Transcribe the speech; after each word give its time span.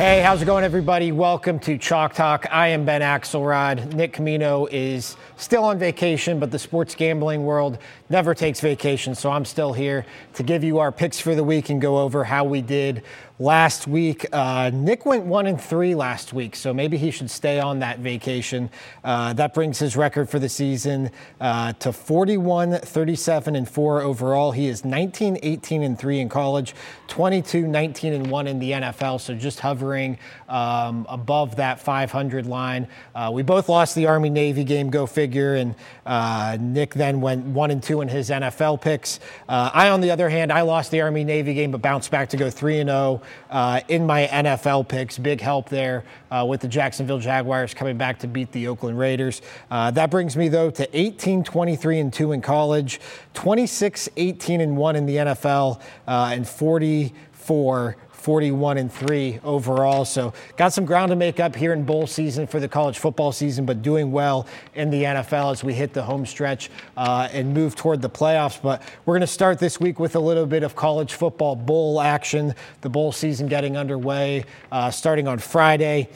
Hey, 0.00 0.22
how's 0.22 0.40
it 0.40 0.46
going, 0.46 0.64
everybody? 0.64 1.12
Welcome 1.12 1.58
to 1.58 1.76
Chalk 1.76 2.14
Talk. 2.14 2.46
I 2.50 2.68
am 2.68 2.86
Ben 2.86 3.02
Axelrod. 3.02 3.92
Nick 3.92 4.14
Camino 4.14 4.64
is 4.70 5.14
still 5.36 5.62
on 5.62 5.78
vacation, 5.78 6.40
but 6.40 6.50
the 6.50 6.58
sports 6.58 6.94
gambling 6.94 7.44
world 7.44 7.76
never 8.10 8.34
takes 8.34 8.60
vacation, 8.60 9.14
so 9.14 9.30
I'm 9.30 9.44
still 9.44 9.72
here 9.72 10.04
to 10.34 10.42
give 10.42 10.62
you 10.64 10.80
our 10.80 10.92
picks 10.92 11.20
for 11.20 11.34
the 11.34 11.44
week 11.44 11.70
and 11.70 11.80
go 11.80 11.98
over 11.98 12.24
how 12.24 12.44
we 12.44 12.60
did 12.60 13.02
last 13.40 13.86
week. 13.86 14.26
Uh, 14.32 14.70
Nick 14.74 15.06
went 15.06 15.24
one 15.24 15.46
and 15.46 15.58
three 15.58 15.94
last 15.94 16.34
week, 16.34 16.54
so 16.54 16.74
maybe 16.74 16.98
he 16.98 17.10
should 17.10 17.30
stay 17.30 17.58
on 17.58 17.78
that 17.78 18.00
vacation. 18.00 18.68
Uh, 19.02 19.32
that 19.32 19.54
brings 19.54 19.78
his 19.78 19.96
record 19.96 20.28
for 20.28 20.38
the 20.38 20.48
season 20.48 21.10
uh, 21.40 21.72
to 21.74 21.92
41, 21.92 22.78
37, 22.80 23.56
and 23.56 23.68
four 23.68 24.02
overall. 24.02 24.52
He 24.52 24.68
is 24.68 24.84
19, 24.84 25.38
18, 25.42 25.82
and 25.82 25.98
three 25.98 26.20
in 26.20 26.28
college, 26.28 26.74
22, 27.08 27.66
19, 27.66 28.12
and 28.12 28.30
one 28.30 28.46
in 28.46 28.58
the 28.58 28.72
NFL, 28.72 29.20
so 29.20 29.34
just 29.34 29.60
hovering 29.60 30.18
um, 30.48 31.06
above 31.08 31.56
that 31.56 31.80
500 31.80 32.44
line. 32.44 32.86
Uh, 33.14 33.30
we 33.32 33.42
both 33.42 33.68
lost 33.70 33.94
the 33.94 34.06
Army 34.06 34.28
Navy 34.28 34.64
game, 34.64 34.90
go 34.90 35.06
figure, 35.06 35.54
and 35.54 35.74
uh, 36.04 36.58
Nick 36.60 36.92
then 36.92 37.22
went 37.22 37.46
one 37.46 37.70
and 37.70 37.82
two 37.82 37.99
in 38.00 38.08
his 38.08 38.30
NFL 38.30 38.80
picks. 38.80 39.20
Uh, 39.48 39.70
I, 39.72 39.88
on 39.90 40.00
the 40.00 40.10
other 40.10 40.28
hand, 40.28 40.52
I 40.52 40.62
lost 40.62 40.90
the 40.90 41.00
Army 41.00 41.24
Navy 41.24 41.54
game, 41.54 41.70
but 41.70 41.82
bounced 41.82 42.10
back 42.10 42.28
to 42.30 42.36
go 42.36 42.50
three 42.50 42.80
and 42.80 42.88
zero. 42.88 43.22
Oh 43.22 43.22
uh, 43.50 43.80
in 43.88 44.06
my 44.06 44.26
NFL 44.26 44.88
picks. 44.88 45.18
Big 45.18 45.40
help 45.40 45.68
there 45.68 46.04
uh, 46.30 46.44
with 46.48 46.60
the 46.60 46.68
Jacksonville 46.68 47.18
Jaguars 47.18 47.74
coming 47.74 47.96
back 47.96 48.18
to 48.20 48.26
beat 48.26 48.52
the 48.52 48.68
Oakland 48.68 48.98
Raiders. 48.98 49.42
Uh, 49.70 49.90
that 49.92 50.10
brings 50.10 50.36
me, 50.36 50.48
though, 50.48 50.70
to 50.70 50.98
18, 50.98 51.44
23, 51.44 52.00
and 52.00 52.12
2 52.12 52.32
in 52.32 52.40
college, 52.40 53.00
26, 53.34 54.08
18, 54.16 54.60
and 54.60 54.76
1 54.76 54.96
in 54.96 55.06
the 55.06 55.16
NFL, 55.16 55.80
uh, 56.08 56.30
and 56.32 56.48
44 56.48 57.96
41 58.20 58.78
and 58.78 58.92
3 58.92 59.40
overall. 59.42 60.04
So 60.04 60.32
got 60.56 60.72
some 60.72 60.84
ground 60.84 61.10
to 61.10 61.16
make 61.16 61.40
up 61.40 61.56
here 61.56 61.72
in 61.72 61.84
bowl 61.84 62.06
season 62.06 62.46
for 62.46 62.60
the 62.60 62.68
college 62.68 62.98
football 62.98 63.32
season, 63.32 63.64
but 63.64 63.80
doing 63.82 64.12
well 64.12 64.46
in 64.74 64.90
the 64.90 65.04
NFL 65.04 65.52
as 65.52 65.64
we 65.64 65.72
hit 65.72 65.94
the 65.94 66.02
home 66.02 66.26
stretch 66.26 66.70
uh, 66.96 67.28
and 67.32 67.54
move 67.54 67.76
toward 67.76 68.02
the 68.02 68.10
playoffs. 68.10 68.60
But 68.60 68.82
we're 69.06 69.14
going 69.14 69.22
to 69.22 69.26
start 69.26 69.58
this 69.58 69.80
week 69.80 69.98
with 69.98 70.16
a 70.16 70.20
little 70.20 70.46
bit 70.46 70.62
of 70.62 70.76
college 70.76 71.14
football 71.14 71.56
bowl 71.56 72.00
action. 72.00 72.54
The 72.82 72.90
bowl 72.90 73.12
season 73.12 73.48
getting 73.48 73.76
underway 73.76 74.44
uh, 74.70 74.90
starting 74.90 75.26
on 75.26 75.38
Friday. 75.38 76.08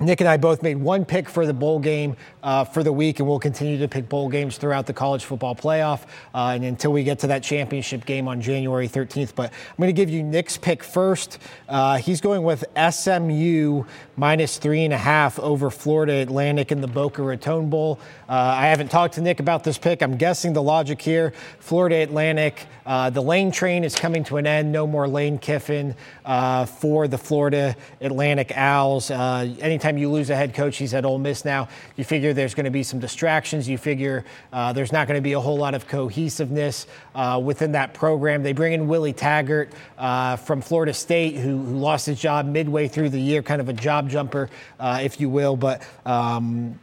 Nick 0.00 0.20
and 0.20 0.28
I 0.28 0.38
both 0.38 0.62
made 0.62 0.78
one 0.78 1.04
pick 1.04 1.28
for 1.28 1.44
the 1.44 1.52
bowl 1.52 1.78
game 1.78 2.16
uh, 2.42 2.64
for 2.64 2.82
the 2.82 2.90
week, 2.92 3.18
and 3.20 3.28
we'll 3.28 3.38
continue 3.38 3.78
to 3.78 3.86
pick 3.86 4.08
bowl 4.08 4.30
games 4.30 4.56
throughout 4.56 4.86
the 4.86 4.94
college 4.94 5.24
football 5.24 5.54
playoff 5.54 6.04
uh, 6.34 6.52
and 6.54 6.64
until 6.64 6.90
we 6.90 7.04
get 7.04 7.18
to 7.18 7.26
that 7.26 7.42
championship 7.42 8.06
game 8.06 8.26
on 8.26 8.40
January 8.40 8.88
13th. 8.88 9.34
But 9.34 9.52
I'm 9.52 9.76
going 9.76 9.88
to 9.88 9.92
give 9.92 10.08
you 10.08 10.22
Nick's 10.22 10.56
pick 10.56 10.82
first. 10.82 11.38
Uh, 11.68 11.98
he's 11.98 12.22
going 12.22 12.44
with 12.44 12.64
SMU 12.90 13.84
minus 14.16 14.56
three 14.56 14.84
and 14.84 14.94
a 14.94 14.98
half 14.98 15.38
over 15.38 15.68
Florida 15.68 16.14
Atlantic 16.14 16.72
in 16.72 16.80
the 16.80 16.88
Boca 16.88 17.22
Raton 17.22 17.68
Bowl. 17.68 17.98
Uh, 18.26 18.32
I 18.32 18.68
haven't 18.68 18.90
talked 18.90 19.14
to 19.14 19.20
Nick 19.20 19.38
about 19.38 19.64
this 19.64 19.76
pick. 19.76 20.02
I'm 20.02 20.16
guessing 20.16 20.54
the 20.54 20.62
logic 20.62 21.02
here 21.02 21.34
Florida 21.58 21.96
Atlantic, 21.96 22.66
uh, 22.86 23.10
the 23.10 23.20
lane 23.20 23.52
train 23.52 23.84
is 23.84 23.94
coming 23.94 24.24
to 24.24 24.38
an 24.38 24.46
end. 24.46 24.72
No 24.72 24.86
more 24.86 25.06
Lane 25.06 25.38
Kiffin 25.38 25.94
uh, 26.24 26.64
for 26.64 27.06
the 27.06 27.18
Florida 27.18 27.76
Atlantic 28.00 28.52
Owls. 28.56 29.10
anytime 29.10 29.89
you 29.98 30.10
lose 30.10 30.30
a 30.30 30.36
head 30.36 30.54
coach, 30.54 30.76
he's 30.76 30.94
at 30.94 31.04
Ole 31.04 31.18
Miss 31.18 31.44
now, 31.44 31.68
you 31.96 32.04
figure 32.04 32.32
there's 32.32 32.54
going 32.54 32.64
to 32.64 32.70
be 32.70 32.82
some 32.82 33.00
distractions. 33.00 33.68
You 33.68 33.78
figure 33.78 34.24
uh, 34.52 34.72
there's 34.72 34.92
not 34.92 35.06
going 35.06 35.18
to 35.18 35.22
be 35.22 35.32
a 35.32 35.40
whole 35.40 35.56
lot 35.56 35.74
of 35.74 35.86
cohesiveness 35.88 36.86
uh, 37.14 37.40
within 37.42 37.72
that 37.72 37.94
program. 37.94 38.42
They 38.42 38.52
bring 38.52 38.72
in 38.72 38.88
Willie 38.88 39.12
Taggart 39.12 39.72
uh, 39.98 40.36
from 40.36 40.60
Florida 40.60 40.94
State, 40.94 41.36
who, 41.36 41.58
who, 41.58 41.80
lost 41.80 42.04
his 42.06 42.20
job 42.20 42.46
midway 42.46 42.88
through 42.88 43.08
the 43.08 43.20
year, 43.20 43.42
kind 43.42 43.60
of 43.60 43.68
a 43.68 43.72
job 43.72 44.10
jumper, 44.10 44.50
uh, 44.78 45.00
if 45.02 45.18
you 45.18 45.30
will. 45.30 45.56
But 45.56 45.82
um, 46.04 46.78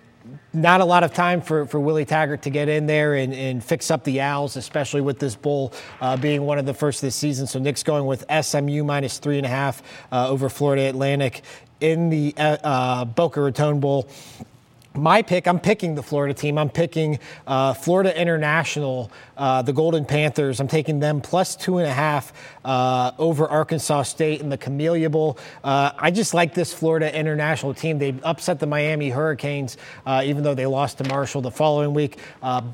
not 0.53 0.81
a 0.81 0.85
lot 0.85 1.03
of 1.03 1.13
time 1.13 1.41
for, 1.41 1.65
for 1.65 1.79
Willie 1.79 2.05
Taggart 2.05 2.43
to 2.43 2.49
get 2.49 2.69
in 2.69 2.87
there 2.87 3.15
and, 3.15 3.33
and 3.33 3.63
fix 3.63 3.91
up 3.91 4.03
the 4.03 4.21
Owls, 4.21 4.55
especially 4.55 5.01
with 5.01 5.19
this 5.19 5.35
bowl 5.35 5.73
uh, 6.01 6.17
being 6.17 6.41
one 6.41 6.57
of 6.57 6.65
the 6.65 6.73
first 6.73 7.01
this 7.01 7.15
season. 7.15 7.47
So 7.47 7.59
Nick's 7.59 7.83
going 7.83 8.05
with 8.05 8.25
SMU 8.41 8.83
minus 8.83 9.19
three 9.19 9.37
and 9.37 9.45
a 9.45 9.49
half 9.49 9.83
uh, 10.11 10.29
over 10.29 10.49
Florida 10.49 10.83
Atlantic 10.83 11.43
in 11.81 12.09
the 12.09 12.33
uh, 12.37 12.57
uh, 12.63 13.05
Boca 13.05 13.41
Raton 13.41 13.79
Bowl 13.79 14.07
my 14.97 15.21
pick, 15.21 15.47
I'm 15.47 15.59
picking 15.59 15.95
the 15.95 16.03
Florida 16.03 16.33
team. 16.33 16.57
I'm 16.57 16.69
picking 16.69 17.19
uh, 17.45 17.73
Florida 17.73 18.19
International, 18.19 19.11
uh, 19.37 19.61
the 19.61 19.73
Golden 19.73 20.05
Panthers. 20.05 20.59
I'm 20.59 20.67
taking 20.67 20.99
them 20.99 21.21
plus 21.21 21.55
two 21.55 21.77
and 21.77 21.87
a 21.87 21.93
half 21.93 22.33
uh, 22.65 23.11
over 23.17 23.47
Arkansas 23.47 24.03
State 24.03 24.41
in 24.41 24.49
the 24.49 24.57
Camellia 24.57 25.09
Bowl. 25.09 25.37
Uh, 25.63 25.91
I 25.97 26.11
just 26.11 26.33
like 26.33 26.53
this 26.53 26.73
Florida 26.73 27.15
International 27.15 27.73
team. 27.73 27.99
They 27.99 28.15
upset 28.23 28.59
the 28.59 28.65
Miami 28.65 29.09
Hurricanes, 29.09 29.77
even 30.23 30.43
though 30.43 30.55
they 30.55 30.65
lost 30.65 30.97
to 30.97 31.03
Marshall 31.07 31.41
the 31.41 31.51
following 31.51 31.93
week. 31.93 32.17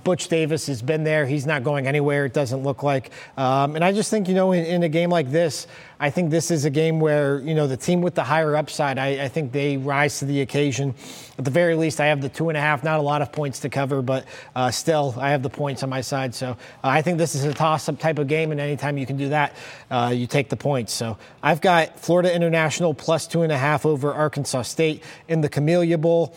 Butch 0.04 0.30
Davis 0.30 0.68
has 0.68 0.82
been 0.82 1.04
there. 1.04 1.26
He's 1.26 1.46
not 1.46 1.64
going 1.64 1.88
anywhere, 1.88 2.26
it 2.26 2.34
doesn't 2.34 2.64
look 2.64 2.84
like. 2.84 3.12
Um, 3.38 3.76
and 3.76 3.84
I 3.84 3.92
just 3.92 4.10
think, 4.10 4.28
you 4.28 4.34
know, 4.34 4.54
in, 4.54 4.66
in 4.66 4.84
a 4.84 4.90
game 4.90 5.10
like 5.10 5.30
this, 5.30 5.68
I 6.04 6.10
think 6.10 6.32
this 6.32 6.52
is 6.52 6.66
a 6.66 6.70
game 6.70 7.00
where, 7.00 7.40
you 7.40 7.56
know, 7.56 7.66
the 7.66 7.78
team 7.78 8.02
with 8.02 8.14
the 8.14 8.26
higher 8.26 8.58
upside, 8.58 8.98
I, 8.98 9.24
I, 9.24 9.30
think 9.30 9.54
they 9.54 9.78
rise 9.78 10.20
to 10.20 10.26
the 10.26 10.42
occasion. 10.42 10.96
At 11.38 11.46
the 11.46 11.50
very 11.50 11.76
least, 11.76 12.02
I 12.02 12.08
have 12.08 12.20
the 12.20 12.28
two 12.28 12.50
and 12.50 12.58
a 12.58 12.60
half, 12.60 12.84
not 12.84 13.00
a 13.00 13.02
lot 13.02 13.22
of 13.22 13.32
points 13.32 13.62
to 13.62 13.70
cover, 13.70 14.02
but 14.02 14.26
uh, 14.54 14.70
still, 14.70 15.16
I 15.18 15.30
have 15.30 15.44
the 15.44 15.50
points 15.50 15.82
on 15.82 15.90
my 15.90 16.02
side. 16.02 16.36
So 16.36 16.50
uh, 16.50 16.56
I 16.84 17.02
think 17.04 17.20
this 17.20 17.36
is 17.36 17.46
a 17.46 17.54
toss 17.54 17.88
up 17.88 18.00
type 18.00 18.20
of 18.20 18.28
game, 18.28 18.52
and 18.52 18.60
anytime 18.60 18.98
you 18.98 19.06
can 19.06 19.16
do 19.16 19.30
that, 19.30 19.56
uh, 19.90 20.12
you 20.14 20.28
take 20.28 20.50
the 20.50 20.58
points. 20.58 20.92
So 20.92 21.18
I've 21.42 21.62
got 21.62 21.98
Florida 21.98 22.36
International 22.36 22.94
plus 22.94 23.26
two 23.26 23.44
and 23.44 23.54
a 23.54 23.58
half 23.58 23.86
over 23.86 24.14
Arkansas 24.14 24.64
State 24.64 25.04
in 25.30 25.40
the 25.40 25.48
Camellia 25.48 25.98
Bowl. 25.98 26.36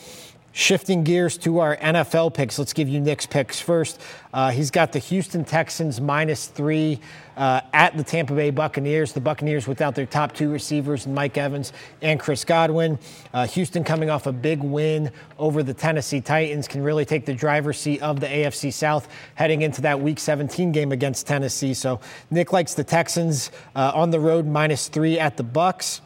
Shifting 0.57 1.05
gears 1.05 1.37
to 1.41 1.59
our 1.59 1.77
NFL 1.77 2.33
picks, 2.33 2.59
let's 2.59 2.73
give 2.73 2.89
you 2.89 2.99
Nick's 2.99 3.27
picks 3.27 3.61
first. 3.61 4.01
Uh, 4.33 4.51
he's 4.51 4.71
got 4.71 4.91
the 4.91 4.99
Houston 4.99 5.45
Texans 5.45 6.01
minus 6.01 6.47
three 6.47 6.99
uh, 7.37 7.61
at 7.75 7.95
the 7.95 8.03
Tampa 8.03 8.35
Bay 8.35 8.49
Buccaneers. 8.49 9.13
The 9.13 9.21
Buccaneers 9.21 9.69
without 9.69 9.95
their 9.95 10.07
top 10.07 10.33
two 10.33 10.51
receivers, 10.51 11.07
Mike 11.07 11.37
Evans 11.37 11.75
and 12.01 12.19
Chris 12.19 12.43
Godwin. 12.43 12.99
Uh, 13.35 13.47
Houston 13.49 13.85
coming 13.85 14.09
off 14.09 14.27
a 14.27 14.33
big 14.33 14.63
win 14.63 15.11
over 15.39 15.63
the 15.63 15.75
Tennessee 15.75 16.23
Titans 16.23 16.67
can 16.67 16.83
really 16.83 17.05
take 17.05 17.27
the 17.27 17.35
driver's 17.35 17.79
seat 17.79 18.01
of 18.01 18.21
the 18.21 18.27
AFC 18.27 18.73
South 18.73 19.09
heading 19.35 19.61
into 19.61 19.83
that 19.83 20.01
Week 20.01 20.19
17 20.19 20.73
game 20.73 20.91
against 20.91 21.27
Tennessee. 21.27 21.75
So 21.75 22.01
Nick 22.31 22.55
likes 22.55 22.73
the 22.73 22.85
Texans 22.85 23.51
uh, 23.75 23.93
on 23.95 24.11
the 24.11 24.21
road 24.21 24.47
minus 24.47 24.89
three 24.89 25.19
at 25.19 25.37
the 25.37 25.45
Bucks. 25.45 26.01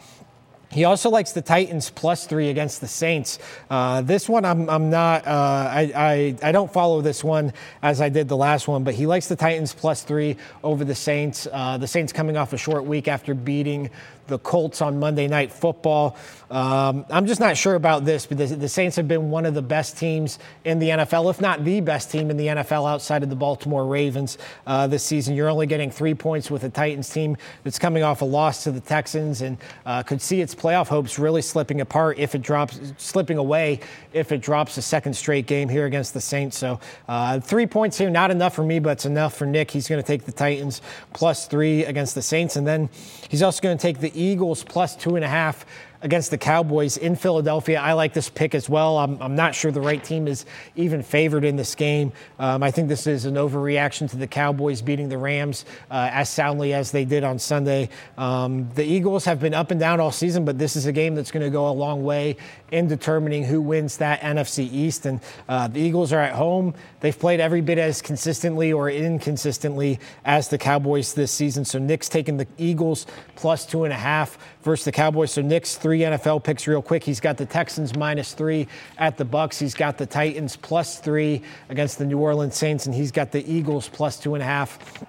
He 0.72 0.84
also 0.84 1.10
likes 1.10 1.32
the 1.32 1.42
Titans 1.42 1.90
plus 1.90 2.26
three 2.26 2.48
against 2.48 2.80
the 2.80 2.86
Saints. 2.86 3.40
Uh, 3.68 4.02
this 4.02 4.28
one, 4.28 4.44
I'm, 4.44 4.70
I'm 4.70 4.88
not, 4.88 5.26
uh, 5.26 5.30
I, 5.30 5.92
I, 5.94 6.36
I, 6.48 6.52
don't 6.52 6.72
follow 6.72 7.00
this 7.00 7.24
one 7.24 7.52
as 7.82 8.00
I 8.00 8.08
did 8.08 8.28
the 8.28 8.36
last 8.36 8.68
one, 8.68 8.84
but 8.84 8.94
he 8.94 9.04
likes 9.04 9.26
the 9.26 9.34
Titans 9.34 9.74
plus 9.74 10.04
three 10.04 10.36
over 10.62 10.84
the 10.84 10.94
Saints. 10.94 11.48
Uh, 11.50 11.76
the 11.76 11.88
Saints 11.88 12.12
coming 12.12 12.36
off 12.36 12.52
a 12.52 12.56
short 12.56 12.84
week 12.84 13.08
after 13.08 13.34
beating 13.34 13.90
the 14.30 14.38
Colts 14.38 14.80
on 14.80 14.98
Monday 14.98 15.28
Night 15.28 15.52
Football. 15.52 16.16
Um, 16.50 17.04
I'm 17.10 17.26
just 17.26 17.40
not 17.40 17.56
sure 17.56 17.74
about 17.74 18.04
this, 18.04 18.26
but 18.26 18.38
the, 18.38 18.68
Saints 18.68 18.96
have 18.96 19.06
been 19.06 19.30
one 19.30 19.44
of 19.44 19.54
the 19.54 19.62
best 19.62 19.98
teams 19.98 20.38
in 20.64 20.78
the 20.78 20.88
NFL, 20.88 21.28
if 21.30 21.40
not 21.40 21.64
the 21.64 21.80
best 21.80 22.10
team 22.10 22.30
in 22.30 22.36
the 22.36 22.46
NFL 22.46 22.88
outside 22.88 23.22
of 23.22 23.28
the 23.28 23.36
Baltimore 23.36 23.84
Ravens 23.84 24.38
uh, 24.66 24.86
this 24.86 25.02
season. 25.04 25.34
You're 25.34 25.50
only 25.50 25.66
getting 25.66 25.90
three 25.90 26.14
points 26.14 26.50
with 26.50 26.64
a 26.64 26.70
Titans 26.70 27.10
team 27.10 27.36
that's 27.64 27.78
coming 27.78 28.02
off 28.02 28.22
a 28.22 28.24
loss 28.24 28.64
to 28.64 28.72
the 28.72 28.80
Texans 28.80 29.42
and 29.42 29.58
uh, 29.84 30.02
could 30.02 30.22
see 30.22 30.40
its 30.40 30.54
playoff 30.60 30.88
hopes 30.88 31.18
really 31.18 31.40
slipping 31.40 31.80
apart 31.80 32.18
if 32.18 32.34
it 32.34 32.42
drops, 32.42 32.78
slipping 32.98 33.38
away 33.38 33.80
if 34.12 34.30
it 34.30 34.42
drops 34.42 34.76
a 34.76 34.82
second 34.82 35.14
straight 35.14 35.46
game 35.46 35.68
here 35.68 35.86
against 35.86 36.12
the 36.12 36.20
Saints. 36.20 36.58
So 36.58 36.78
uh, 37.08 37.40
three 37.40 37.66
points 37.66 37.96
here, 37.96 38.10
not 38.10 38.30
enough 38.30 38.54
for 38.54 38.62
me, 38.62 38.78
but 38.78 38.90
it's 38.90 39.06
enough 39.06 39.34
for 39.34 39.46
Nick. 39.46 39.70
He's 39.70 39.88
going 39.88 40.02
to 40.02 40.06
take 40.06 40.26
the 40.26 40.32
Titans 40.32 40.82
plus 41.14 41.46
three 41.46 41.84
against 41.84 42.14
the 42.14 42.22
Saints, 42.22 42.56
and 42.56 42.66
then 42.66 42.90
he's 43.28 43.42
also 43.42 43.62
going 43.62 43.76
to 43.76 43.82
take 43.82 44.00
the 44.00 44.12
Eagles 44.20 44.62
plus 44.62 44.94
two 44.94 45.16
and 45.16 45.24
a 45.24 45.28
half 45.28 45.64
against 46.02 46.30
the 46.30 46.38
Cowboys 46.38 46.96
in 46.96 47.14
Philadelphia. 47.14 47.80
I 47.80 47.92
like 47.92 48.14
this 48.14 48.28
pick 48.28 48.54
as 48.54 48.68
well. 48.68 48.98
I'm, 48.98 49.20
I'm 49.20 49.34
not 49.34 49.54
sure 49.54 49.70
the 49.70 49.80
right 49.80 50.02
team 50.02 50.26
is 50.26 50.46
even 50.76 51.02
favored 51.02 51.44
in 51.44 51.56
this 51.56 51.74
game. 51.74 52.12
Um, 52.38 52.62
I 52.62 52.70
think 52.70 52.88
this 52.88 53.06
is 53.06 53.26
an 53.26 53.34
overreaction 53.34 54.08
to 54.10 54.16
the 54.16 54.26
Cowboys 54.26 54.80
beating 54.80 55.08
the 55.08 55.18
Rams 55.18 55.64
uh, 55.90 56.08
as 56.12 56.28
soundly 56.28 56.72
as 56.72 56.90
they 56.90 57.04
did 57.04 57.22
on 57.22 57.38
Sunday. 57.38 57.90
Um, 58.16 58.68
the 58.74 58.84
Eagles 58.84 59.24
have 59.26 59.40
been 59.40 59.54
up 59.54 59.70
and 59.70 59.78
down 59.78 60.00
all 60.00 60.10
season, 60.10 60.44
but 60.44 60.58
this 60.58 60.76
is 60.76 60.86
a 60.86 60.92
game 60.92 61.14
that's 61.14 61.30
going 61.30 61.44
to 61.44 61.50
go 61.50 61.68
a 61.68 61.72
long 61.72 62.02
way 62.02 62.36
in 62.70 62.88
determining 62.88 63.44
who 63.44 63.60
wins 63.60 63.98
that 63.98 64.20
NFC 64.20 64.72
East. 64.72 65.04
And 65.04 65.20
uh, 65.48 65.68
the 65.68 65.80
Eagles 65.80 66.12
are 66.12 66.20
at 66.20 66.34
home. 66.34 66.74
They've 67.00 67.18
played 67.18 67.40
every 67.40 67.60
bit 67.60 67.78
as 67.78 68.00
consistently 68.00 68.72
or 68.72 68.90
inconsistently 68.90 69.98
as 70.24 70.48
the 70.48 70.58
Cowboys 70.58 71.14
this 71.14 71.32
season. 71.32 71.64
So 71.64 71.78
Nick's 71.78 72.08
taking 72.08 72.36
the 72.36 72.46
Eagles 72.58 73.06
plus 73.36 73.66
two 73.66 73.84
and 73.84 73.92
a 73.92 73.96
half 73.96 74.38
versus 74.62 74.84
the 74.84 74.92
Cowboys. 74.92 75.32
So 75.32 75.42
Nick's 75.42 75.76
three 75.76 75.89
NFL 75.98 76.44
picks 76.44 76.68
real 76.68 76.80
quick. 76.80 77.02
He's 77.02 77.18
got 77.18 77.36
the 77.36 77.44
Texans 77.44 77.96
minus 77.96 78.32
three 78.32 78.68
at 78.96 79.16
the 79.18 79.24
Bucks. 79.24 79.58
He's 79.58 79.74
got 79.74 79.98
the 79.98 80.06
Titans 80.06 80.56
plus 80.56 81.00
three 81.00 81.42
against 81.68 81.98
the 81.98 82.06
New 82.06 82.18
Orleans 82.18 82.56
Saints, 82.56 82.86
and 82.86 82.94
he's 82.94 83.10
got 83.10 83.32
the 83.32 83.44
Eagles 83.52 83.88
plus 83.88 84.18
two 84.18 84.34
and 84.34 84.42
a 84.42 84.46
half 84.46 85.04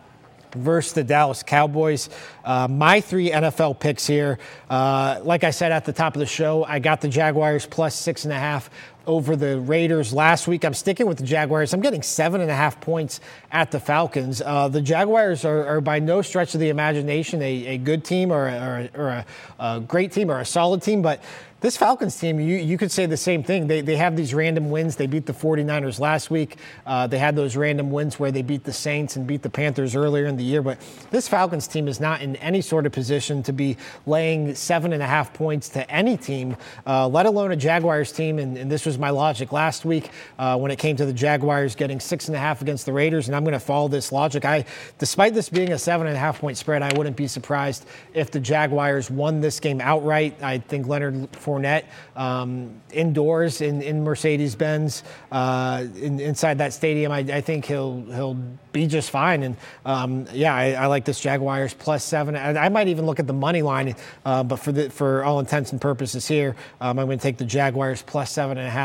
versus 0.55 0.93
the 0.93 1.03
Dallas 1.03 1.43
Cowboys. 1.43 2.09
Uh, 2.43 2.67
my 2.67 3.01
three 3.01 3.29
NFL 3.29 3.79
picks 3.79 4.05
here. 4.05 4.39
Uh, 4.69 5.19
like 5.23 5.43
I 5.43 5.51
said 5.51 5.71
at 5.71 5.85
the 5.85 5.93
top 5.93 6.15
of 6.15 6.19
the 6.19 6.25
show, 6.25 6.63
I 6.63 6.79
got 6.79 7.01
the 7.01 7.07
Jaguars 7.07 7.65
plus 7.65 7.95
six 7.95 8.25
and 8.25 8.33
a 8.33 8.39
half 8.39 8.69
over 9.07 9.35
the 9.35 9.59
Raiders 9.59 10.13
last 10.13 10.47
week. 10.47 10.63
I'm 10.63 10.73
sticking 10.73 11.07
with 11.07 11.17
the 11.17 11.23
Jaguars. 11.23 11.73
I'm 11.73 11.81
getting 11.81 12.01
seven 12.01 12.41
and 12.41 12.51
a 12.51 12.55
half 12.55 12.79
points 12.81 13.19
at 13.51 13.71
the 13.71 13.79
Falcons. 13.79 14.41
Uh, 14.41 14.67
the 14.67 14.81
Jaguars 14.81 15.45
are, 15.45 15.65
are, 15.65 15.81
by 15.81 15.99
no 15.99 16.21
stretch 16.21 16.53
of 16.53 16.59
the 16.59 16.69
imagination 16.69 17.41
a, 17.41 17.67
a 17.67 17.77
good 17.77 18.03
team 18.05 18.31
or, 18.31 18.47
a, 18.47 18.89
or, 18.95 19.01
or 19.01 19.09
a, 19.09 19.25
a 19.59 19.79
great 19.79 20.11
team 20.11 20.29
or 20.29 20.39
a 20.39 20.45
solid 20.45 20.81
team, 20.81 21.01
but 21.01 21.21
this 21.61 21.77
Falcons 21.77 22.19
team, 22.19 22.39
you, 22.39 22.57
you 22.57 22.75
could 22.75 22.91
say 22.91 23.05
the 23.05 23.15
same 23.15 23.43
thing. 23.43 23.67
They, 23.67 23.81
they 23.81 23.95
have 23.95 24.15
these 24.15 24.33
random 24.33 24.71
wins. 24.71 24.95
They 24.95 25.05
beat 25.05 25.27
the 25.27 25.33
49ers 25.33 25.99
last 25.99 26.31
week. 26.31 26.57
Uh, 26.87 27.05
they 27.05 27.19
had 27.19 27.35
those 27.35 27.55
random 27.55 27.91
wins 27.91 28.19
where 28.19 28.31
they 28.31 28.41
beat 28.41 28.63
the 28.63 28.73
Saints 28.73 29.15
and 29.15 29.27
beat 29.27 29.43
the 29.43 29.49
Panthers 29.49 29.95
earlier 29.95 30.25
in 30.25 30.37
the 30.37 30.43
year. 30.43 30.63
But 30.63 30.79
this 31.11 31.27
Falcons 31.27 31.67
team 31.67 31.87
is 31.87 31.99
not 31.99 32.21
in 32.21 32.35
any 32.37 32.61
sort 32.61 32.87
of 32.87 32.91
position 32.91 33.43
to 33.43 33.53
be 33.53 33.77
laying 34.07 34.55
seven 34.55 34.91
and 34.91 35.03
a 35.03 35.05
half 35.05 35.33
points 35.33 35.69
to 35.69 35.89
any 35.89 36.17
team, 36.17 36.57
uh, 36.87 37.07
let 37.07 37.27
alone 37.27 37.51
a 37.51 37.55
Jaguars 37.55 38.11
team. 38.11 38.39
And, 38.39 38.57
and, 38.57 38.71
this 38.71 38.85
was 38.85 38.90
my 38.97 39.09
logic 39.09 39.51
last 39.51 39.85
week 39.85 40.09
uh, 40.39 40.57
when 40.57 40.71
it 40.71 40.77
came 40.77 40.95
to 40.95 41.05
the 41.05 41.13
Jaguars 41.13 41.75
getting 41.75 41.99
six 41.99 42.27
and 42.27 42.35
a 42.35 42.39
half 42.39 42.61
against 42.61 42.85
the 42.85 42.93
Raiders. 42.93 43.27
And 43.27 43.35
I'm 43.35 43.43
going 43.43 43.53
to 43.53 43.59
follow 43.59 43.87
this 43.87 44.11
logic. 44.11 44.45
I, 44.45 44.65
despite 44.97 45.33
this 45.33 45.49
being 45.49 45.71
a 45.71 45.77
seven 45.77 46.07
and 46.07 46.15
a 46.15 46.19
half 46.19 46.39
point 46.39 46.57
spread, 46.57 46.81
I 46.81 46.91
wouldn't 46.97 47.15
be 47.15 47.27
surprised 47.27 47.85
if 48.13 48.31
the 48.31 48.39
Jaguars 48.39 49.09
won 49.09 49.41
this 49.41 49.59
game 49.59 49.81
outright. 49.81 50.41
I 50.41 50.59
think 50.59 50.87
Leonard 50.87 51.31
Fournette 51.33 51.85
um, 52.15 52.81
indoors 52.91 53.61
in, 53.61 53.81
in 53.81 54.03
Mercedes 54.03 54.55
Benz 54.55 55.03
uh, 55.31 55.85
in, 55.95 56.19
inside 56.19 56.57
that 56.57 56.73
stadium. 56.73 57.11
I, 57.11 57.19
I, 57.19 57.41
think 57.41 57.65
he'll 57.65 58.01
he'll 58.13 58.37
be 58.71 58.87
just 58.87 59.09
fine. 59.09 59.43
And 59.43 59.57
um, 59.85 60.27
yeah, 60.33 60.53
I, 60.53 60.73
I, 60.73 60.85
like 60.87 61.05
this 61.05 61.19
Jaguars 61.19 61.73
plus 61.73 62.03
seven. 62.03 62.35
I, 62.35 62.65
I, 62.65 62.69
might 62.69 62.87
even 62.87 63.05
look 63.05 63.19
at 63.19 63.27
the 63.27 63.33
money 63.33 63.61
line, 63.61 63.95
uh, 64.25 64.43
but 64.43 64.57
for 64.57 64.71
the 64.71 64.89
for 64.89 65.23
all 65.23 65.39
intents 65.39 65.71
and 65.71 65.79
purposes 65.79 66.27
here, 66.27 66.55
um, 66.79 66.99
I'm 66.99 67.07
going 67.07 67.17
to 67.17 67.23
take 67.23 67.37
the 67.37 67.45
Jaguars 67.45 68.01
plus 68.01 68.31
seven 68.31 68.57
and 68.57 68.67
a 68.67 68.71
half 68.71 68.80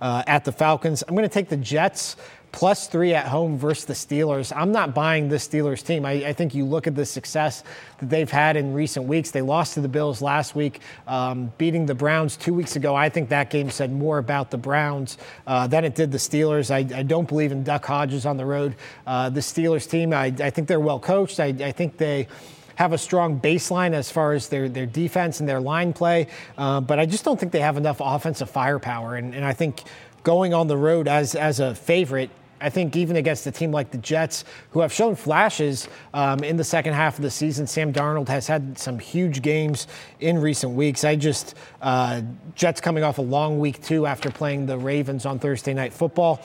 uh, 0.00 0.22
at 0.26 0.44
the 0.44 0.52
Falcons. 0.52 1.02
I'm 1.06 1.14
going 1.14 1.28
to 1.28 1.32
take 1.32 1.48
the 1.48 1.56
Jets 1.56 2.16
plus 2.56 2.88
three 2.88 3.12
at 3.12 3.26
home 3.26 3.58
versus 3.58 3.84
the 3.84 3.92
Steelers. 3.92 4.50
I'm 4.56 4.72
not 4.72 4.94
buying 4.94 5.28
this 5.28 5.46
Steelers 5.46 5.84
team. 5.84 6.06
I, 6.06 6.12
I, 6.28 6.32
think 6.32 6.54
you 6.54 6.64
look 6.64 6.86
at 6.86 6.94
the 6.94 7.04
success 7.04 7.62
that 7.98 8.08
they've 8.08 8.30
had 8.30 8.56
in 8.56 8.72
recent 8.72 9.06
weeks. 9.06 9.30
They 9.30 9.42
lost 9.42 9.74
to 9.74 9.82
the 9.82 9.88
Bills 9.88 10.22
last 10.22 10.54
week, 10.54 10.80
um, 11.06 11.52
beating 11.58 11.84
the 11.84 11.94
Browns 11.94 12.34
two 12.34 12.54
weeks 12.54 12.74
ago. 12.74 12.94
I 12.94 13.10
think 13.10 13.28
that 13.28 13.50
game 13.50 13.68
said 13.68 13.92
more 13.92 14.16
about 14.16 14.50
the 14.50 14.56
Browns 14.56 15.18
uh, 15.46 15.66
than 15.66 15.84
it 15.84 15.94
did 15.94 16.10
the 16.10 16.18
Steelers. 16.18 16.70
I, 16.70 16.78
I, 16.96 17.02
don't 17.02 17.28
believe 17.28 17.52
in 17.52 17.62
Duck 17.62 17.84
Hodges 17.84 18.24
on 18.24 18.38
the 18.38 18.46
road. 18.46 18.74
Uh, 19.06 19.28
the 19.28 19.40
Steelers 19.40 19.86
team, 19.88 20.14
I, 20.14 20.26
I, 20.40 20.48
think 20.48 20.66
they're 20.66 20.80
well 20.80 21.00
coached. 21.00 21.40
I, 21.40 21.52
think 21.72 21.98
they 21.98 22.26
have 22.76 22.92
a 22.92 22.98
strong 22.98 23.40
baseline 23.40 23.92
as 23.92 24.10
far 24.10 24.32
as 24.32 24.48
their, 24.48 24.68
their 24.68 24.86
defense 24.86 25.40
and 25.40 25.48
their 25.48 25.60
line 25.60 25.92
play, 25.92 26.28
uh, 26.56 26.80
but 26.80 26.98
I 26.98 27.06
just 27.06 27.24
don't 27.24 27.38
think 27.38 27.52
they 27.52 27.60
have 27.60 27.76
enough 27.76 28.00
offensive 28.00 28.48
firepower. 28.48 29.16
And, 29.16 29.34
and 29.34 29.44
I 29.44 29.52
think 29.52 29.82
going 30.22 30.54
on 30.54 30.68
the 30.68 30.76
road 30.76 31.08
as, 31.08 31.34
as 31.34 31.60
a 31.60 31.74
favorite 31.74 32.30
I 32.60 32.70
think 32.70 32.96
even 32.96 33.16
against 33.16 33.46
a 33.46 33.50
team 33.50 33.70
like 33.70 33.90
the 33.90 33.98
Jets, 33.98 34.44
who 34.70 34.80
have 34.80 34.92
shown 34.92 35.14
flashes 35.14 35.88
um, 36.14 36.42
in 36.42 36.56
the 36.56 36.64
second 36.64 36.94
half 36.94 37.18
of 37.18 37.22
the 37.22 37.30
season, 37.30 37.66
Sam 37.66 37.92
Darnold 37.92 38.28
has 38.28 38.46
had 38.46 38.78
some 38.78 38.98
huge 38.98 39.42
games 39.42 39.86
in 40.20 40.38
recent 40.38 40.72
weeks. 40.72 41.04
I 41.04 41.16
just, 41.16 41.54
uh, 41.82 42.22
Jets 42.54 42.80
coming 42.80 43.04
off 43.04 43.18
a 43.18 43.22
long 43.22 43.58
week 43.58 43.82
two 43.82 44.06
after 44.06 44.30
playing 44.30 44.66
the 44.66 44.78
Ravens 44.78 45.26
on 45.26 45.38
Thursday 45.38 45.74
Night 45.74 45.92
Football. 45.92 46.42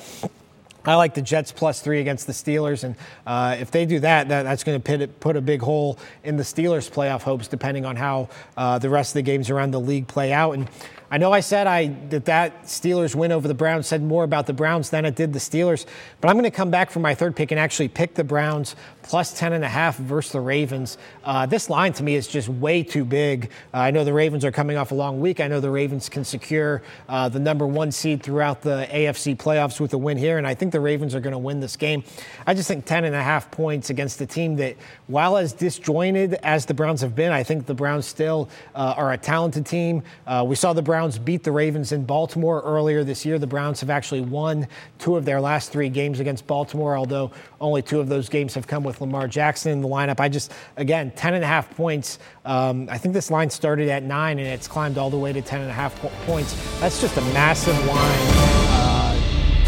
I 0.86 0.96
like 0.96 1.14
the 1.14 1.22
Jets 1.22 1.52
plus 1.52 1.82
three 1.82 2.00
against 2.02 2.28
the 2.28 2.34
Steelers, 2.34 2.84
and 2.84 2.96
uh, 3.28 3.58
if 3.60 3.72
they 3.72 3.86
do 3.86 4.00
that, 4.00 4.30
that 4.30 4.44
that's 4.44 4.64
going 4.64 4.82
to 4.82 5.08
put 5.08 5.36
a 5.36 5.42
big 5.42 5.62
hole 5.62 6.00
in 6.24 6.38
the 6.38 6.44
Steelers' 6.44 6.90
playoff 6.90 7.22
hopes, 7.22 7.48
depending 7.48 7.86
on 7.86 7.96
how 7.96 8.30
uh, 8.58 8.80
the 8.80 8.90
rest 8.90 9.12
of 9.12 9.16
the 9.16 9.22
games 9.22 9.50
around 9.50 9.72
the 9.72 9.80
league 9.80 10.08
play 10.08 10.34
out. 10.34 10.54
And 10.54 10.68
I 11.14 11.18
know 11.18 11.34
I 11.34 11.42
said 11.42 11.68
I 11.68 11.88
that 12.10 12.24
that 12.26 12.64
Steelers 12.64 13.14
win 13.16 13.34
over 13.34 13.46
the 13.46 13.54
Browns 13.54 13.86
said 13.86 14.02
more 14.02 14.24
about 14.24 14.48
the 14.48 14.54
Browns 14.54 14.92
than 14.92 15.04
it 15.04 15.14
did 15.14 15.34
the 15.34 15.40
Steelers, 15.40 15.86
but 16.22 16.30
I'm 16.30 16.36
going 16.36 16.46
to 16.46 16.56
come 16.56 16.72
back 16.72 16.90
for 16.90 17.02
my 17.02 17.14
third 17.14 17.36
pick 17.36 17.52
and 17.52 17.60
actually 17.60 17.90
pick 17.90 18.14
the 18.14 18.24
Browns 18.24 18.78
plus 19.04 19.38
10 19.38 19.52
and 19.52 19.66
a 19.66 19.68
half 19.68 19.98
versus 19.98 20.32
the 20.32 20.40
Ravens. 20.40 20.98
Uh, 21.26 21.46
this 21.46 21.70
line 21.70 21.92
to 21.92 22.04
me 22.04 22.16
is 22.16 22.30
just 22.30 22.48
way 22.48 22.82
too 22.82 23.04
big. 23.04 23.52
Uh, 23.74 23.80
I 23.80 23.92
know 23.92 24.06
the 24.06 24.14
Ravens 24.14 24.46
are 24.46 24.54
coming 24.54 24.78
off 24.78 24.92
a 24.92 24.96
long 24.96 25.20
week. 25.20 25.42
I 25.42 25.50
know 25.50 25.60
the 25.60 25.70
Ravens 25.70 26.08
can 26.08 26.24
secure 26.24 26.82
uh, 27.10 27.28
the 27.28 27.40
number 27.40 27.68
one 27.68 27.92
seed 27.92 28.24
throughout 28.24 28.62
the 28.62 28.88
AFC 28.90 29.36
playoffs 29.36 29.82
with 29.82 29.94
a 29.94 29.98
win 29.98 30.18
here, 30.18 30.38
and 30.38 30.48
I 30.48 30.54
think 30.54 30.72
the 30.72 30.80
Ravens 30.80 31.14
are 31.14 31.20
going 31.20 31.34
to 31.34 31.38
win 31.40 31.60
this 31.60 31.76
game. 31.76 32.06
I 32.48 32.54
just 32.54 32.70
think 32.70 32.86
10 32.86 33.04
and 33.04 33.16
a 33.16 33.22
half 33.22 33.52
points 33.52 33.90
against 33.90 34.22
a 34.22 34.26
team 34.26 34.56
that, 34.58 34.78
while 35.08 35.36
as 35.36 35.52
disjointed 35.52 36.36
as 36.36 36.66
the 36.66 36.74
Browns 36.74 37.02
have 37.02 37.16
been, 37.16 37.34
I 37.34 37.44
think 37.44 37.66
the 37.66 37.74
Browns 37.74 38.06
still 38.06 38.50
uh, 38.76 38.94
are 38.96 39.12
a 39.12 39.18
talented 39.18 39.66
team. 39.66 40.04
Uh, 40.26 40.46
we 40.48 40.56
saw 40.56 40.72
the 40.72 40.82
Browns 40.82 41.01
Browns 41.02 41.18
beat 41.18 41.44
the 41.44 41.52
Ravens 41.52 41.94
in 41.94 42.06
Baltimore 42.06 42.62
earlier 42.62 43.04
this 43.04 43.26
year. 43.26 43.40
The 43.40 43.48
Browns 43.48 43.80
have 43.80 43.90
actually 43.90 44.22
won 44.22 44.68
two 45.00 45.16
of 45.16 45.26
their 45.26 45.42
last 45.42 45.72
three 45.72 45.90
games 45.90 46.20
against 46.20 46.46
Baltimore, 46.46 46.96
although 46.96 47.32
only 47.60 47.82
two 47.82 48.00
of 48.00 48.08
those 48.08 48.30
games 48.30 48.54
have 48.54 48.68
come 48.68 48.84
with 48.84 49.02
Lamar 49.02 49.28
Jackson 49.28 49.72
in 49.72 49.82
the 49.82 49.88
lineup. 49.88 50.20
I 50.20 50.30
just, 50.30 50.54
again, 50.78 51.10
10 51.16 51.34
and 51.34 51.44
a 51.44 51.48
half 51.48 51.76
points. 51.76 52.20
Um, 52.46 52.88
I 52.88 53.00
think 53.00 53.16
this 53.16 53.32
line 53.32 53.50
started 53.50 53.90
at 53.90 54.04
nine 54.04 54.38
and 54.38 54.48
it's 54.48 54.68
climbed 54.68 55.00
all 55.00 55.10
the 55.10 55.18
way 55.18 55.34
to 55.34 55.42
10 55.42 55.62
and 55.62 55.72
a 55.72 55.74
half 55.74 56.00
points. 56.28 56.54
That's 56.80 57.02
just 57.02 57.18
a 57.18 57.22
massive 57.34 57.84
line 57.88 58.91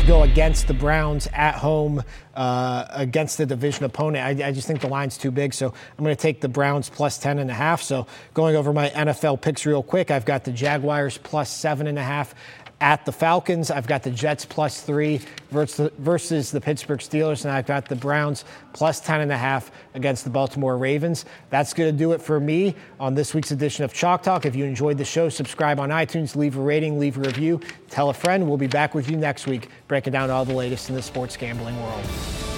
to 0.03 0.07
go 0.07 0.23
against 0.23 0.67
the 0.67 0.73
Browns 0.73 1.27
at 1.33 1.55
home 1.55 2.03
uh, 2.35 2.85
against 2.89 3.37
the 3.37 3.45
division 3.45 3.85
opponent. 3.85 4.41
I, 4.41 4.47
I, 4.47 4.51
just 4.51 4.67
think 4.67 4.81
the 4.81 4.87
line's 4.87 5.17
too 5.17 5.31
big, 5.31 5.53
so 5.53 5.67
I'm 5.67 6.03
going 6.03 6.15
to 6.15 6.21
take 6.21 6.41
the 6.41 6.49
Browns 6.49 6.89
plus 6.89 7.17
10 7.17 7.39
and 7.39 7.49
a 7.49 7.53
half. 7.53 7.81
So 7.81 8.07
going 8.33 8.55
over 8.55 8.73
my 8.73 8.89
NFL 8.89 9.41
picks 9.41 9.65
real 9.65 9.83
quick, 9.83 10.11
I've 10.11 10.25
got 10.25 10.43
the 10.43 10.51
Jaguars 10.51 11.17
plus 11.17 11.49
seven 11.49 11.87
and 11.87 11.97
a 11.97 12.03
half 12.03 12.35
at 12.83 13.05
the 13.05 13.11
Falcons. 13.13 13.71
I've 13.71 13.87
got 13.87 14.03
the 14.03 14.11
Jets 14.11 14.43
plus 14.43 14.81
three 14.81 15.21
versus 15.51 16.51
the 16.51 16.59
Pittsburgh 16.59 16.99
Steelers, 16.99 17.45
and 17.45 17.53
I've 17.53 17.65
got 17.65 17.87
the 17.87 17.95
Browns 17.95 18.43
plus 18.73 18.99
10 18.99 19.21
and 19.21 19.31
a 19.31 19.37
half 19.37 19.71
against 19.93 20.25
the 20.25 20.29
Baltimore 20.29 20.77
Ravens. 20.77 21.23
That's 21.49 21.73
going 21.73 21.93
to 21.93 21.97
do 21.97 22.11
it 22.11 22.21
for 22.21 22.41
me 22.41 22.75
on 22.99 23.15
this 23.15 23.33
week's 23.33 23.51
edition 23.51 23.85
of 23.85 23.93
Chalk 23.93 24.21
Talk. 24.21 24.45
If 24.45 24.53
you 24.53 24.65
enjoyed 24.65 24.97
the 24.97 25.05
show, 25.05 25.29
subscribe 25.29 25.79
on 25.79 25.91
iTunes, 25.91 26.35
leave 26.35 26.57
a 26.57 26.61
rating, 26.61 26.99
leave 26.99 27.15
a 27.15 27.21
review, 27.21 27.61
tell 27.89 28.09
a 28.09 28.13
friend. 28.13 28.45
We'll 28.49 28.57
be 28.57 28.67
back 28.67 28.93
with 28.93 29.09
you 29.09 29.15
next 29.15 29.47
week, 29.47 29.69
breaking 29.87 30.11
down 30.11 30.29
all 30.29 30.43
the 30.43 30.53
latest 30.53 30.89
in 30.89 30.95
the 30.95 31.01
sports 31.01 31.37
gambling 31.37 31.81
world. 31.81 32.52